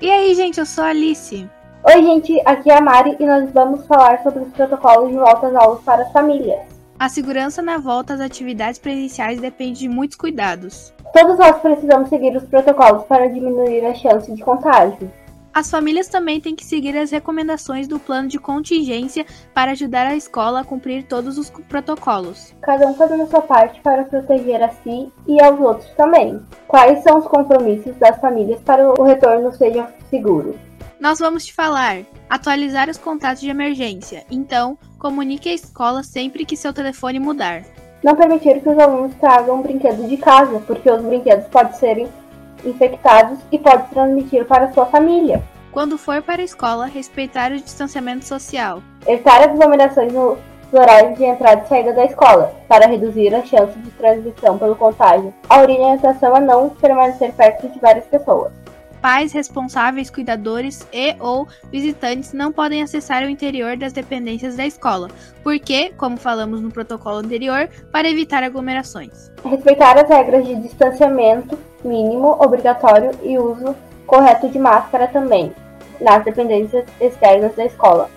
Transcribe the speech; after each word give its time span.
E 0.00 0.10
aí, 0.10 0.34
gente, 0.34 0.58
eu 0.58 0.64
sou 0.64 0.82
a 0.82 0.88
Alice. 0.88 1.46
Oi, 1.84 2.02
gente, 2.02 2.40
aqui 2.46 2.70
é 2.70 2.78
a 2.78 2.80
Mari 2.80 3.16
e 3.20 3.26
nós 3.26 3.50
vamos 3.52 3.86
falar 3.86 4.22
sobre 4.22 4.44
os 4.44 4.48
protocolos 4.48 5.10
de 5.10 5.16
volta 5.18 5.48
às 5.48 5.54
aulas 5.54 5.82
para 5.82 6.04
as 6.04 6.10
famílias. 6.10 6.58
A 6.98 7.06
segurança 7.10 7.60
na 7.60 7.76
volta 7.76 8.14
às 8.14 8.20
atividades 8.20 8.78
presenciais 8.78 9.38
depende 9.42 9.80
de 9.80 9.90
muitos 9.90 10.16
cuidados. 10.16 10.94
Todos 11.12 11.38
nós 11.38 11.58
precisamos 11.58 12.08
seguir 12.08 12.34
os 12.34 12.44
protocolos 12.44 13.04
para 13.04 13.28
diminuir 13.28 13.84
a 13.84 13.94
chance 13.94 14.32
de 14.34 14.42
contágio. 14.42 15.10
As 15.52 15.68
famílias 15.68 16.06
também 16.06 16.40
têm 16.40 16.54
que 16.54 16.64
seguir 16.64 16.96
as 16.96 17.10
recomendações 17.10 17.88
do 17.88 17.98
plano 17.98 18.28
de 18.28 18.38
contingência 18.38 19.26
para 19.52 19.72
ajudar 19.72 20.06
a 20.06 20.14
escola 20.14 20.60
a 20.60 20.64
cumprir 20.64 21.04
todos 21.04 21.38
os 21.38 21.50
protocolos. 21.50 22.54
Cada 22.62 22.86
um 22.86 22.94
fazendo 22.94 23.28
sua 23.28 23.42
parte 23.42 23.80
para 23.80 24.04
proteger 24.04 24.62
a 24.62 24.68
si 24.68 25.12
e 25.26 25.42
aos 25.42 25.58
outros 25.58 25.90
também. 25.96 26.40
Quais 26.68 27.02
são 27.02 27.18
os 27.18 27.26
compromissos 27.26 27.96
das 27.96 28.20
famílias 28.20 28.60
para 28.60 28.88
o 28.88 29.02
retorno 29.02 29.52
seja 29.52 29.92
seguro? 30.08 30.56
Nós 31.00 31.18
vamos 31.18 31.46
te 31.46 31.52
falar. 31.52 32.02
Atualizar 32.28 32.88
os 32.88 32.98
contatos 32.98 33.40
de 33.40 33.50
emergência. 33.50 34.24
Então, 34.30 34.78
comunique 34.98 35.48
à 35.48 35.54
escola 35.54 36.04
sempre 36.04 36.44
que 36.44 36.56
seu 36.56 36.72
telefone 36.72 37.18
mudar. 37.18 37.64
Não 38.04 38.14
permitir 38.14 38.62
que 38.62 38.68
os 38.68 38.78
alunos 38.78 39.14
tragam 39.16 39.60
brinquedos 39.62 40.08
de 40.08 40.16
casa, 40.16 40.60
porque 40.66 40.90
os 40.90 41.02
brinquedos 41.02 41.46
podem 41.48 41.72
ser 41.72 42.08
infectados 42.64 43.38
e 43.50 43.58
pode 43.58 43.88
transmitir 43.90 44.44
para 44.44 44.72
sua 44.72 44.86
família. 44.86 45.42
Quando 45.72 45.96
for 45.96 46.20
para 46.20 46.42
a 46.42 46.44
escola, 46.44 46.86
respeitar 46.86 47.52
o 47.52 47.60
distanciamento 47.60 48.24
social. 48.24 48.82
Evitar 49.06 49.40
as 49.40 49.50
aglomerações 49.50 50.12
nos 50.12 50.38
horários 50.72 51.16
de 51.16 51.24
entrada 51.24 51.62
e 51.64 51.68
saída 51.68 51.92
da 51.92 52.04
escola, 52.04 52.54
para 52.68 52.86
reduzir 52.86 53.34
a 53.34 53.44
chance 53.44 53.78
de 53.78 53.90
transmissão 53.92 54.58
pelo 54.58 54.74
contágio. 54.74 55.32
A 55.48 55.60
orientação 55.60 56.36
é 56.36 56.40
não 56.40 56.70
permanecer 56.70 57.32
perto 57.32 57.68
de 57.68 57.78
várias 57.78 58.04
pessoas. 58.06 58.52
Pais, 59.00 59.32
responsáveis, 59.32 60.10
cuidadores 60.10 60.86
e 60.92 61.16
ou 61.18 61.48
visitantes 61.72 62.34
não 62.34 62.52
podem 62.52 62.82
acessar 62.82 63.22
o 63.22 63.30
interior 63.30 63.76
das 63.76 63.94
dependências 63.94 64.56
da 64.56 64.66
escola, 64.66 65.08
porque, 65.42 65.90
como 65.96 66.18
falamos 66.18 66.60
no 66.60 66.70
protocolo 66.70 67.16
anterior, 67.16 67.68
para 67.90 68.10
evitar 68.10 68.42
aglomerações. 68.42 69.32
Respeitar 69.42 69.96
as 69.98 70.08
regras 70.08 70.46
de 70.46 70.54
distanciamento 70.56 71.58
mínimo 71.84 72.36
obrigatório 72.40 73.10
e 73.22 73.38
uso 73.38 73.74
correto 74.06 74.48
de 74.48 74.58
máscara 74.58 75.06
também, 75.08 75.52
nas 76.00 76.24
dependências 76.24 76.84
externas 77.00 77.54
da 77.54 77.64
escola 77.64 78.10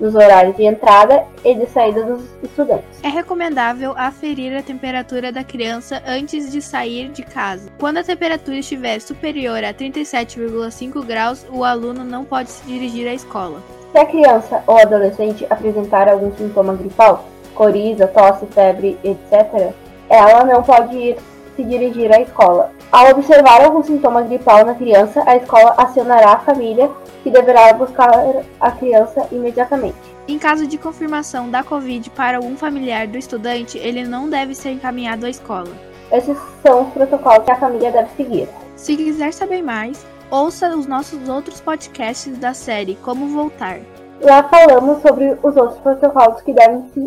nos 0.00 0.14
horários 0.14 0.56
de 0.56 0.64
entrada 0.64 1.24
e 1.44 1.54
de 1.54 1.66
saída 1.66 2.04
dos 2.04 2.22
estudantes. 2.42 3.02
É 3.02 3.08
recomendável 3.08 3.94
aferir 3.96 4.56
a 4.56 4.62
temperatura 4.62 5.32
da 5.32 5.42
criança 5.42 6.02
antes 6.06 6.52
de 6.52 6.62
sair 6.62 7.08
de 7.10 7.22
casa. 7.22 7.70
Quando 7.78 7.98
a 7.98 8.04
temperatura 8.04 8.58
estiver 8.58 9.00
superior 9.00 9.62
a 9.64 9.74
37,5 9.74 11.04
graus, 11.04 11.44
o 11.50 11.64
aluno 11.64 12.04
não 12.04 12.24
pode 12.24 12.50
se 12.50 12.64
dirigir 12.64 13.08
à 13.08 13.14
escola. 13.14 13.60
Se 13.92 13.98
a 13.98 14.06
criança 14.06 14.62
ou 14.66 14.78
adolescente 14.78 15.46
apresentar 15.50 16.08
algum 16.08 16.34
sintoma 16.36 16.74
gripal, 16.74 17.24
coriza, 17.54 18.06
tosse, 18.06 18.46
febre, 18.46 18.98
etc., 19.02 19.72
ela 20.08 20.44
não 20.44 20.62
pode 20.62 20.96
ir 20.96 21.16
se 21.58 21.64
dirigir 21.64 22.14
à 22.14 22.20
escola. 22.20 22.70
Ao 22.92 23.10
observar 23.10 23.64
algum 23.64 23.82
sintoma 23.82 24.22
gripal 24.22 24.64
na 24.64 24.76
criança, 24.76 25.24
a 25.26 25.36
escola 25.36 25.74
acionará 25.76 26.34
a 26.34 26.38
família 26.38 26.88
que 27.24 27.30
deverá 27.30 27.72
buscar 27.72 28.12
a 28.60 28.70
criança 28.70 29.26
imediatamente. 29.32 29.96
Em 30.28 30.38
caso 30.38 30.68
de 30.68 30.78
confirmação 30.78 31.50
da 31.50 31.64
Covid 31.64 32.10
para 32.10 32.36
algum 32.36 32.56
familiar 32.56 33.08
do 33.08 33.18
estudante, 33.18 33.76
ele 33.76 34.06
não 34.06 34.30
deve 34.30 34.54
ser 34.54 34.70
encaminhado 34.70 35.26
à 35.26 35.30
escola. 35.30 35.70
Esses 36.12 36.36
são 36.62 36.86
os 36.86 36.92
protocolos 36.92 37.44
que 37.44 37.50
a 37.50 37.56
família 37.56 37.90
deve 37.90 38.10
seguir. 38.16 38.48
Se 38.76 38.96
quiser 38.96 39.32
saber 39.32 39.60
mais, 39.60 40.06
ouça 40.30 40.68
os 40.76 40.86
nossos 40.86 41.28
outros 41.28 41.60
podcasts 41.60 42.38
da 42.38 42.54
série 42.54 42.94
Como 43.02 43.26
Voltar. 43.26 43.80
Lá 44.20 44.44
falamos 44.44 45.02
sobre 45.02 45.36
os 45.42 45.56
outros 45.56 45.80
protocolos 45.80 46.40
que 46.42 46.54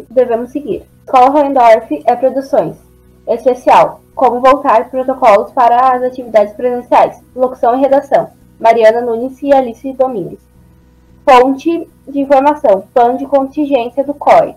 devemos 0.10 0.52
seguir. 0.52 0.84
Escola 1.06 1.30
Roendorf 1.30 2.04
é 2.06 2.16
Produções. 2.18 2.76
Especial. 3.28 4.01
Como 4.16 4.40
voltar 4.40 4.90
protocolos 4.90 5.52
para 5.52 5.94
as 5.94 6.04
atividades 6.04 6.54
presenciais. 6.54 7.22
Locução 7.36 7.78
e 7.78 7.82
redação. 7.82 8.30
Mariana 8.60 9.02
Nunes 9.02 9.42
e 9.42 9.54
Alice 9.54 9.94
Domingues. 9.94 10.40
Fonte 11.28 11.90
de 12.08 12.20
informação: 12.20 12.84
Plano 12.94 13.18
de 13.18 13.26
contingência 13.26 14.04
do 14.04 14.14
COI. 14.14 14.56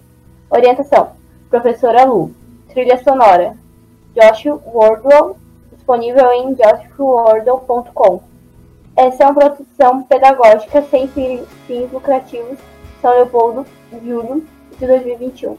Orientação: 0.50 1.10
Professora 1.48 2.04
Lu. 2.04 2.32
Trilha 2.68 3.02
sonora: 3.02 3.56
Josh 4.14 4.46
Wardwell, 4.66 5.36
disponível 5.72 6.32
em 6.32 6.54
joshwardwell.com. 6.54 8.20
Essa 8.96 9.24
é 9.24 9.26
uma 9.26 9.34
produção 9.34 10.02
pedagógica 10.04 10.82
sem 10.82 11.08
fins 11.08 11.92
lucrativos, 11.92 12.58
São 13.02 13.10
Leopoldo, 13.10 13.66
julho 14.04 14.44
de 14.78 14.86
2021. 14.86 15.56